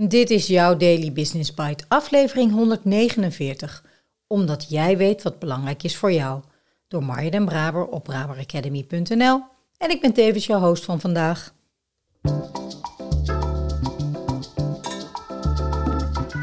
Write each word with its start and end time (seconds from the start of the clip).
Dit 0.00 0.30
is 0.30 0.46
jouw 0.46 0.76
Daily 0.76 1.12
Business 1.12 1.54
Bite, 1.54 1.84
aflevering 1.88 2.52
149. 2.52 3.84
Omdat 4.26 4.66
jij 4.68 4.96
weet 4.96 5.22
wat 5.22 5.38
belangrijk 5.38 5.82
is 5.82 5.96
voor 5.96 6.12
jou. 6.12 6.40
Door 6.88 7.04
Marja 7.04 7.30
den 7.30 7.44
Braber 7.44 7.86
op 7.86 8.04
braberacademy.nl. 8.04 9.42
En 9.76 9.90
ik 9.90 10.00
ben 10.00 10.12
tevens 10.12 10.46
jouw 10.46 10.60
host 10.60 10.84
van 10.84 11.00
vandaag. 11.00 11.54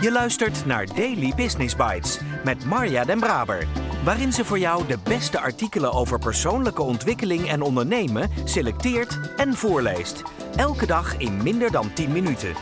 Je 0.02 0.10
luistert 0.12 0.66
naar 0.66 0.86
Daily 0.96 1.34
Business 1.36 1.76
Bites 1.76 2.20
met 2.44 2.66
Marja 2.66 3.04
den 3.06 3.20
Braber. 3.20 3.68
Waarin 4.04 4.34
ze 4.34 4.46
voor 4.46 4.60
jou 4.60 4.88
de 4.88 4.98
beste 5.04 5.40
artikelen 5.40 5.94
over 5.94 6.20
persoonlijke 6.20 6.82
ontwikkeling 6.82 7.50
en 7.50 7.62
ondernemen 7.62 8.30
selecteert 8.44 9.20
en 9.38 9.54
voorleest. 9.54 10.22
Elke 10.56 10.86
dag 10.86 11.18
in 11.18 11.44
minder 11.44 11.72
dan 11.72 11.94
10 11.94 12.12
minuten. 12.12 12.54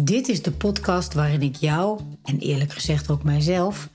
Dit 0.00 0.28
is 0.28 0.42
de 0.42 0.50
podcast 0.50 1.14
waarin 1.14 1.42
ik 1.42 1.56
jou, 1.56 2.00
en 2.24 2.38
eerlijk 2.38 2.72
gezegd 2.72 3.10
ook 3.10 3.22
mijzelf, 3.22 3.88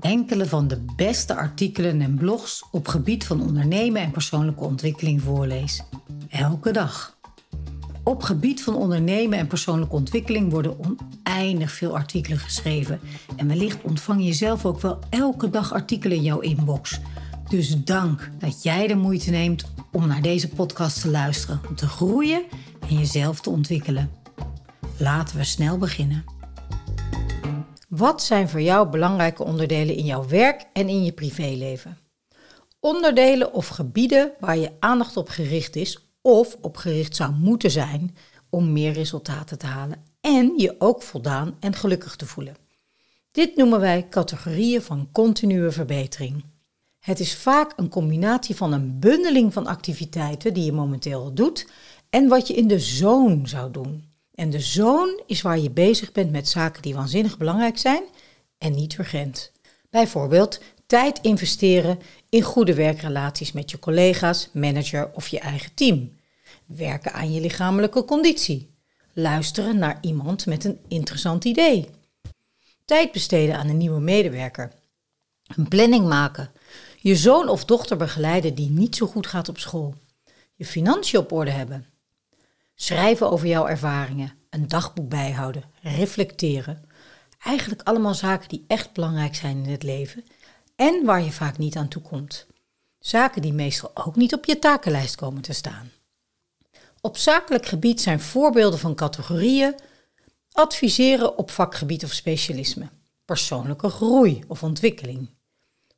enkele 0.00 0.46
van 0.46 0.68
de 0.68 0.84
beste 0.96 1.34
artikelen 1.34 2.00
en 2.00 2.14
blogs 2.14 2.64
op 2.70 2.88
gebied 2.88 3.26
van 3.26 3.42
ondernemen 3.42 4.02
en 4.02 4.10
persoonlijke 4.10 4.64
ontwikkeling 4.64 5.22
voorlees. 5.22 5.82
Elke 6.28 6.72
dag. 6.72 7.18
Op 8.04 8.22
gebied 8.22 8.62
van 8.62 8.74
ondernemen 8.74 9.38
en 9.38 9.46
persoonlijke 9.46 9.94
ontwikkeling 9.94 10.50
worden 10.50 10.76
oneindig 10.78 11.72
veel 11.72 11.96
artikelen 11.96 12.38
geschreven. 12.38 13.00
En 13.36 13.48
wellicht 13.48 13.82
ontvang 13.82 14.24
je 14.24 14.32
zelf 14.32 14.66
ook 14.66 14.80
wel 14.80 14.98
elke 15.10 15.50
dag 15.50 15.72
artikelen 15.72 16.16
in 16.16 16.22
jouw 16.22 16.40
inbox. 16.40 17.00
Dus 17.48 17.84
dank 17.84 18.30
dat 18.38 18.62
jij 18.62 18.86
de 18.86 18.96
moeite 18.96 19.30
neemt 19.30 19.64
om 19.92 20.06
naar 20.06 20.22
deze 20.22 20.48
podcast 20.48 21.00
te 21.00 21.10
luisteren, 21.10 21.60
om 21.68 21.74
te 21.74 21.86
groeien 21.86 22.42
en 22.88 22.98
jezelf 22.98 23.40
te 23.40 23.50
ontwikkelen. 23.50 24.19
Laten 25.00 25.36
we 25.36 25.44
snel 25.44 25.78
beginnen. 25.78 26.24
Wat 27.88 28.22
zijn 28.22 28.48
voor 28.48 28.60
jou 28.60 28.88
belangrijke 28.88 29.44
onderdelen 29.44 29.96
in 29.96 30.04
jouw 30.04 30.28
werk 30.28 30.66
en 30.72 30.88
in 30.88 31.04
je 31.04 31.12
privéleven? 31.12 31.98
Onderdelen 32.80 33.52
of 33.52 33.68
gebieden 33.68 34.32
waar 34.40 34.58
je 34.58 34.72
aandacht 34.78 35.16
op 35.16 35.28
gericht 35.28 35.76
is 35.76 35.98
of 36.22 36.56
op 36.60 36.76
gericht 36.76 37.16
zou 37.16 37.32
moeten 37.32 37.70
zijn 37.70 38.16
om 38.50 38.72
meer 38.72 38.92
resultaten 38.92 39.58
te 39.58 39.66
halen 39.66 40.02
en 40.20 40.52
je 40.56 40.74
ook 40.78 41.02
voldaan 41.02 41.56
en 41.60 41.74
gelukkig 41.74 42.16
te 42.16 42.26
voelen. 42.26 42.56
Dit 43.30 43.56
noemen 43.56 43.80
wij 43.80 44.08
categorieën 44.08 44.82
van 44.82 45.08
continue 45.12 45.70
verbetering. 45.70 46.44
Het 46.98 47.20
is 47.20 47.34
vaak 47.36 47.72
een 47.76 47.88
combinatie 47.88 48.56
van 48.56 48.72
een 48.72 48.98
bundeling 48.98 49.52
van 49.52 49.66
activiteiten 49.66 50.54
die 50.54 50.64
je 50.64 50.72
momenteel 50.72 51.34
doet 51.34 51.70
en 52.10 52.28
wat 52.28 52.46
je 52.46 52.54
in 52.54 52.68
de 52.68 52.78
zone 52.78 53.48
zou 53.48 53.70
doen. 53.70 54.09
En 54.40 54.50
de 54.50 54.60
zone 54.60 55.22
is 55.26 55.42
waar 55.42 55.58
je 55.58 55.70
bezig 55.70 56.12
bent 56.12 56.30
met 56.30 56.48
zaken 56.48 56.82
die 56.82 56.94
waanzinnig 56.94 57.38
belangrijk 57.38 57.78
zijn 57.78 58.02
en 58.58 58.74
niet 58.74 58.98
urgent. 58.98 59.52
Bijvoorbeeld 59.90 60.60
tijd 60.86 61.18
investeren 61.20 61.98
in 62.28 62.42
goede 62.42 62.74
werkrelaties 62.74 63.52
met 63.52 63.70
je 63.70 63.78
collega's, 63.78 64.48
manager 64.52 65.10
of 65.14 65.28
je 65.28 65.38
eigen 65.38 65.74
team. 65.74 66.16
Werken 66.66 67.12
aan 67.12 67.32
je 67.32 67.40
lichamelijke 67.40 68.04
conditie. 68.04 68.74
Luisteren 69.12 69.78
naar 69.78 69.98
iemand 70.00 70.46
met 70.46 70.64
een 70.64 70.78
interessant 70.88 71.44
idee. 71.44 71.88
Tijd 72.84 73.12
besteden 73.12 73.56
aan 73.56 73.68
een 73.68 73.76
nieuwe 73.76 74.00
medewerker. 74.00 74.72
Een 75.56 75.68
planning 75.68 76.08
maken. 76.08 76.50
Je 76.98 77.16
zoon 77.16 77.48
of 77.48 77.64
dochter 77.64 77.96
begeleiden 77.96 78.54
die 78.54 78.70
niet 78.70 78.96
zo 78.96 79.06
goed 79.06 79.26
gaat 79.26 79.48
op 79.48 79.58
school. 79.58 79.94
Je 80.54 80.66
financiën 80.66 81.18
op 81.18 81.32
orde 81.32 81.50
hebben. 81.50 81.89
Schrijven 82.82 83.30
over 83.30 83.46
jouw 83.46 83.66
ervaringen. 83.66 84.32
Een 84.50 84.68
dagboek 84.68 85.08
bijhouden. 85.08 85.64
Reflecteren. 85.82 86.84
Eigenlijk 87.38 87.82
allemaal 87.82 88.14
zaken 88.14 88.48
die 88.48 88.64
echt 88.66 88.92
belangrijk 88.92 89.34
zijn 89.34 89.64
in 89.64 89.70
het 89.70 89.82
leven 89.82 90.24
en 90.76 91.04
waar 91.04 91.22
je 91.22 91.32
vaak 91.32 91.58
niet 91.58 91.76
aan 91.76 91.88
toe 91.88 92.02
komt. 92.02 92.46
Zaken 92.98 93.42
die 93.42 93.52
meestal 93.52 93.90
ook 93.94 94.16
niet 94.16 94.34
op 94.34 94.44
je 94.44 94.58
takenlijst 94.58 95.16
komen 95.16 95.42
te 95.42 95.52
staan. 95.52 95.90
Op 97.00 97.16
zakelijk 97.16 97.66
gebied 97.66 98.00
zijn 98.00 98.20
voorbeelden 98.20 98.78
van 98.78 98.94
categorieën 98.94 99.74
adviseren 100.52 101.38
op 101.38 101.50
vakgebied 101.50 102.04
of 102.04 102.12
specialisme, 102.12 102.88
persoonlijke 103.24 103.88
groei 103.88 104.44
of 104.48 104.62
ontwikkeling, 104.62 105.28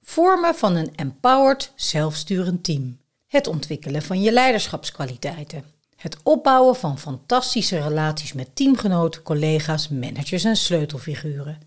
vormen 0.01 0.55
van 0.55 0.75
een 0.75 0.95
empowered, 0.95 1.73
zelfsturend 1.75 2.65
team, 2.65 2.99
het 3.27 3.47
ontwikkelen 3.47 4.03
van 4.03 4.23
je 4.23 4.33
leiderschapskwaliteiten, 4.33 5.65
het 6.03 6.17
opbouwen 6.23 6.77
van 6.77 6.99
fantastische 6.99 7.81
relaties 7.81 8.33
met 8.33 8.57
teamgenoten, 8.57 9.23
collega's, 9.23 9.89
managers 9.89 10.45
en 10.45 10.57
sleutelfiguren, 10.57 11.61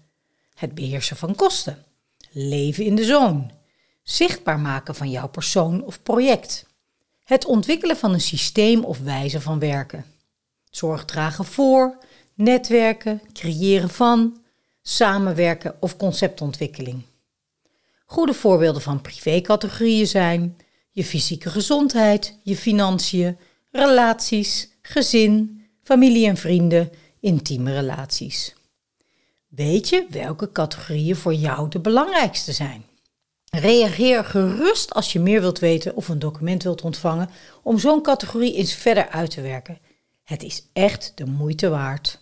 het 0.53 0.75
beheersen 0.75 1.17
van 1.17 1.35
kosten, 1.35 1.83
leven 2.31 2.83
in 2.83 2.95
de 2.95 3.03
zone, 3.03 3.45
zichtbaar 4.03 4.59
maken 4.59 4.95
van 4.95 5.09
jouw 5.09 5.27
persoon 5.27 5.83
of 5.83 6.03
project, 6.03 6.65
het 7.23 7.45
ontwikkelen 7.45 7.97
van 7.97 8.13
een 8.13 8.21
systeem 8.21 8.83
of 8.83 8.99
wijze 8.99 9.41
van 9.41 9.59
werken. 9.59 10.05
Zorg 10.69 11.05
dragen 11.05 11.45
voor, 11.45 11.97
netwerken, 12.33 13.21
creëren 13.33 13.89
van, 13.89 14.37
samenwerken 14.81 15.75
of 15.79 15.97
conceptontwikkeling. 15.97 17.01
Goede 18.05 18.33
voorbeelden 18.33 18.81
van 18.81 19.01
privécategorieën 19.01 20.07
zijn 20.07 20.57
je 20.91 21.03
fysieke 21.03 21.49
gezondheid, 21.49 22.37
je 22.43 22.55
financiën, 22.55 23.37
relaties, 23.75 24.69
gezin, 24.81 25.65
familie 25.83 26.27
en 26.27 26.37
vrienden, 26.37 26.91
intieme 27.19 27.73
relaties. 27.73 28.55
Weet 29.47 29.89
je 29.89 30.05
welke 30.09 30.51
categorieën 30.51 31.15
voor 31.15 31.33
jou 31.33 31.69
de 31.69 31.79
belangrijkste 31.79 32.51
zijn? 32.51 32.85
Reageer 33.49 34.23
gerust 34.23 34.93
als 34.93 35.13
je 35.13 35.19
meer 35.19 35.41
wilt 35.41 35.59
weten 35.59 35.95
of 35.95 36.07
een 36.07 36.19
document 36.19 36.63
wilt 36.63 36.81
ontvangen 36.81 37.29
om 37.63 37.79
zo'n 37.79 38.01
categorie 38.01 38.53
eens 38.53 38.73
verder 38.73 39.09
uit 39.09 39.31
te 39.31 39.41
werken. 39.41 39.79
Het 40.23 40.43
is 40.43 40.63
echt 40.73 41.11
de 41.15 41.25
moeite 41.25 41.69
waard. 41.69 42.19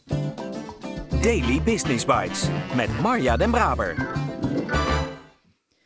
Daily 1.22 1.62
Business 1.62 2.06
Bites 2.06 2.44
met 2.76 3.02
Marja 3.02 3.38
Den 3.38 3.52
Braber. 3.52 4.12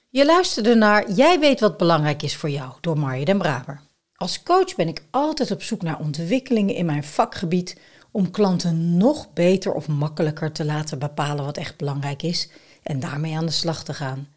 Je 0.10 0.26
luisterde 0.26 0.76
naar 0.76 1.12
Jij 1.12 1.40
weet 1.40 1.60
wat 1.60 1.78
belangrijk 1.78 2.24
is 2.24 2.36
voor 2.36 2.50
jou 2.50 2.72
door 2.82 2.98
Marja 2.98 3.26
Den 3.26 3.38
Braber. 3.38 3.87
Als 4.18 4.44
coach 4.44 4.76
ben 4.76 4.88
ik 4.88 5.04
altijd 5.12 5.52
op 5.52 5.62
zoek 5.62 5.82
naar 5.82 6.00
ontwikkelingen 6.00 6.76
in 6.76 6.86
mijn 6.86 7.04
vakgebied 7.04 7.80
om 8.12 8.32
klanten 8.32 8.98
nog 8.98 9.34
beter 9.34 9.74
of 9.74 9.88
makkelijker 9.88 10.52
te 10.52 10.66
laten 10.66 11.00
bepalen 11.00 11.46
wat 11.46 11.58
echt 11.58 11.78
belangrijk 11.78 12.24
is 12.24 12.50
en 12.84 13.00
daarmee 13.00 13.36
aan 13.38 13.46
de 13.46 13.52
slag 13.52 13.84
te 13.84 13.94
gaan. 13.94 14.28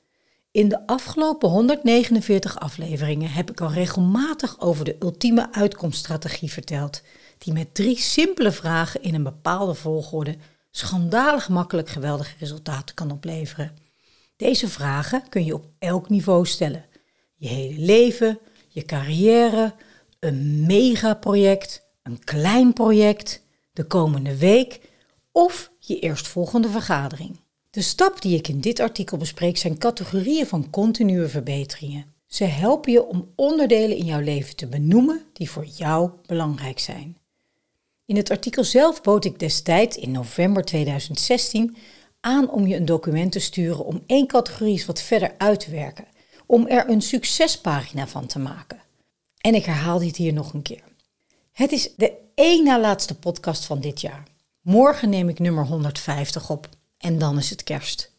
In 0.51 0.69
de 0.69 0.87
afgelopen 0.87 1.49
149 1.49 2.61
afleveringen 2.61 3.31
heb 3.31 3.51
ik 3.51 3.61
al 3.61 3.73
regelmatig 3.73 4.61
over 4.61 4.85
de 4.85 4.97
ultieme 4.99 5.53
uitkomststrategie 5.53 6.53
verteld, 6.53 7.03
die 7.39 7.53
met 7.53 7.75
drie 7.75 7.99
simpele 7.99 8.53
vragen 8.53 9.03
in 9.03 9.15
een 9.15 9.23
bepaalde 9.23 9.75
volgorde 9.75 10.37
schandalig 10.71 11.49
makkelijk 11.49 11.89
geweldige 11.89 12.35
resultaten 12.39 12.95
kan 12.95 13.11
opleveren. 13.11 13.77
Deze 14.37 14.69
vragen 14.69 15.29
kun 15.29 15.45
je 15.45 15.55
op 15.55 15.67
elk 15.79 16.09
niveau 16.09 16.47
stellen. 16.47 16.85
Je 17.35 17.49
hele 17.49 17.81
leven, 17.81 18.39
je 18.73 18.83
carrière, 18.83 19.75
een 20.19 20.67
megaproject, 20.67 21.87
een 22.03 22.25
klein 22.25 22.73
project, 22.73 23.43
de 23.73 23.85
komende 23.85 24.37
week 24.37 24.81
of 25.33 25.71
je 25.79 25.99
eerstvolgende 25.99 26.69
vergadering. 26.69 27.41
De 27.71 27.83
stap 27.83 28.23
die 28.23 28.37
ik 28.37 28.49
in 28.49 28.61
dit 28.61 28.81
artikel 28.81 29.17
bespreek 29.17 29.57
zijn 29.57 29.79
categorieën 29.79 30.47
van 30.47 30.71
continue 30.71 31.27
verbeteringen. 31.27 32.15
Ze 32.27 32.45
helpen 32.45 32.93
je 32.93 33.05
om 33.05 33.33
onderdelen 33.37 33.97
in 33.97 34.05
jouw 34.05 34.21
leven 34.21 34.57
te 34.57 34.67
benoemen 34.67 35.23
die 35.33 35.51
voor 35.51 35.65
jou 35.65 36.11
belangrijk 36.27 36.79
zijn. 36.79 37.17
In 38.05 38.17
het 38.17 38.31
artikel 38.31 38.65
zelf 38.65 39.03
bood 39.03 39.25
ik 39.25 39.39
destijds 39.39 39.97
in 39.97 40.11
november 40.11 40.65
2016 40.65 41.77
aan 42.21 42.51
om 42.51 42.67
je 42.67 42.77
een 42.77 42.85
document 42.85 43.33
te 43.33 43.39
sturen 43.39 43.85
om 43.85 44.03
één 44.07 44.27
categorie 44.27 44.85
wat 44.87 45.03
verder 45.03 45.35
uit 45.39 45.61
te 45.61 45.71
werken, 45.71 46.07
om 46.51 46.67
er 46.67 46.89
een 46.89 47.03
succespagina 47.03 48.07
van 48.07 48.27
te 48.27 48.39
maken. 48.39 48.81
En 49.39 49.55
ik 49.55 49.65
herhaal 49.65 49.99
dit 49.99 50.17
hier 50.17 50.33
nog 50.33 50.53
een 50.53 50.63
keer. 50.63 50.83
Het 51.53 51.73
is 51.73 51.95
de 51.97 52.13
één 52.35 52.65
na 52.65 52.81
laatste 52.81 53.15
podcast 53.15 53.65
van 53.65 53.81
dit 53.81 54.01
jaar. 54.01 54.23
Morgen 54.61 55.09
neem 55.09 55.29
ik 55.29 55.39
nummer 55.39 55.67
150 55.67 56.51
op 56.51 56.69
en 56.99 57.19
dan 57.19 57.39
is 57.39 57.51
het 57.51 57.65
kerst. 57.65 58.13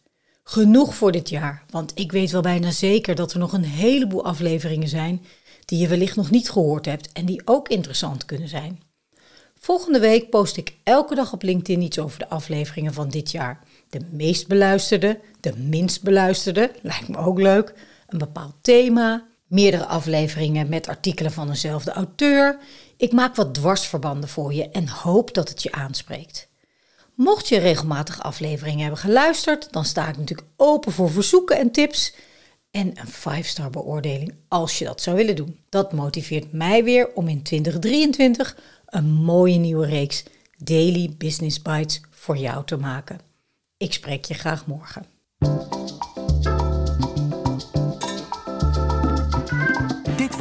Genoeg 0.44 0.94
voor 0.94 1.12
dit 1.12 1.28
jaar, 1.28 1.64
want 1.70 1.92
ik 1.94 2.12
weet 2.12 2.30
wel 2.30 2.42
bijna 2.42 2.70
zeker 2.70 3.14
dat 3.14 3.32
er 3.32 3.38
nog 3.38 3.52
een 3.52 3.64
heleboel 3.64 4.24
afleveringen 4.24 4.88
zijn 4.88 5.24
die 5.64 5.78
je 5.78 5.88
wellicht 5.88 6.16
nog 6.16 6.30
niet 6.30 6.50
gehoord 6.50 6.84
hebt 6.84 7.12
en 7.12 7.26
die 7.26 7.42
ook 7.44 7.68
interessant 7.68 8.24
kunnen 8.24 8.48
zijn. 8.48 8.80
Volgende 9.58 9.98
week 9.98 10.30
post 10.30 10.56
ik 10.56 10.74
elke 10.82 11.14
dag 11.14 11.32
op 11.32 11.42
LinkedIn 11.42 11.82
iets 11.82 11.98
over 11.98 12.18
de 12.18 12.28
afleveringen 12.28 12.92
van 12.92 13.08
dit 13.08 13.30
jaar. 13.30 13.60
De 13.88 14.00
meest 14.10 14.48
beluisterde, 14.48 15.20
de 15.40 15.56
minst 15.56 16.02
beluisterde, 16.02 16.70
lijkt 16.82 17.08
me 17.08 17.16
ook 17.16 17.38
leuk, 17.38 17.74
een 18.12 18.18
bepaald 18.18 18.54
thema, 18.60 19.26
meerdere 19.46 19.86
afleveringen 19.86 20.68
met 20.68 20.88
artikelen 20.88 21.32
van 21.32 21.46
dezelfde 21.46 21.92
auteur. 21.92 22.58
Ik 22.96 23.12
maak 23.12 23.36
wat 23.36 23.54
dwarsverbanden 23.54 24.28
voor 24.28 24.54
je 24.54 24.68
en 24.68 24.88
hoop 24.88 25.34
dat 25.34 25.48
het 25.48 25.62
je 25.62 25.72
aanspreekt. 25.72 26.48
Mocht 27.14 27.48
je 27.48 27.58
regelmatig 27.58 28.22
afleveringen 28.22 28.80
hebben 28.80 28.98
geluisterd, 28.98 29.72
dan 29.72 29.84
sta 29.84 30.08
ik 30.08 30.16
natuurlijk 30.16 30.48
open 30.56 30.92
voor 30.92 31.10
verzoeken 31.10 31.58
en 31.58 31.70
tips. 31.70 32.14
En 32.70 32.86
een 32.86 33.42
5-star 33.44 33.70
beoordeling 33.70 34.34
als 34.48 34.78
je 34.78 34.84
dat 34.84 35.00
zou 35.00 35.16
willen 35.16 35.36
doen. 35.36 35.58
Dat 35.68 35.92
motiveert 35.92 36.52
mij 36.52 36.84
weer 36.84 37.14
om 37.14 37.28
in 37.28 37.42
2023 37.42 38.56
een 38.86 39.10
mooie 39.12 39.58
nieuwe 39.58 39.86
reeks 39.86 40.22
Daily 40.58 41.14
Business 41.18 41.62
Bites 41.62 42.00
voor 42.10 42.36
jou 42.36 42.64
te 42.64 42.76
maken. 42.76 43.20
Ik 43.76 43.92
spreek 43.92 44.24
je 44.24 44.34
graag 44.34 44.66
morgen. 44.66 45.06